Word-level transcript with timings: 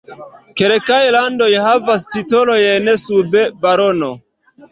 Kelkaj 0.59 1.01
landoj 1.15 1.49
havas 1.65 2.07
titolojn 2.15 2.91
sub 3.05 3.39
barono. 3.67 4.11